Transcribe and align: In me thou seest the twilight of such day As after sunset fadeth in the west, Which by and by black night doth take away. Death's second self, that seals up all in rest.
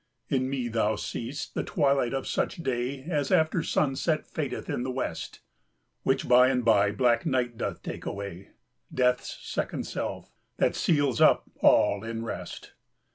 In 0.29 0.49
me 0.49 0.67
thou 0.67 0.95
seest 0.95 1.53
the 1.53 1.63
twilight 1.63 2.11
of 2.11 2.25
such 2.25 2.63
day 2.63 3.03
As 3.03 3.31
after 3.31 3.61
sunset 3.61 4.25
fadeth 4.25 4.67
in 4.67 4.81
the 4.81 4.89
west, 4.89 5.41
Which 6.01 6.27
by 6.27 6.47
and 6.47 6.65
by 6.65 6.91
black 6.91 7.23
night 7.23 7.55
doth 7.55 7.83
take 7.83 8.07
away. 8.07 8.47
Death's 8.91 9.37
second 9.47 9.85
self, 9.85 10.31
that 10.57 10.73
seals 10.73 11.21
up 11.21 11.47
all 11.59 12.03
in 12.03 12.23
rest. 12.25 12.73